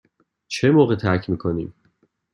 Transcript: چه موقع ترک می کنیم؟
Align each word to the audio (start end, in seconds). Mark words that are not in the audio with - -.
چه 0.47 0.71
موقع 0.71 0.95
ترک 0.95 1.29
می 1.29 1.37
کنیم؟ 1.37 1.73